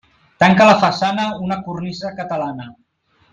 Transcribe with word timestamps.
Tanca 0.43 0.65
la 0.69 0.77
façana 0.83 1.25
una 1.49 1.59
cornisa 1.67 2.13
catalana. 2.23 2.67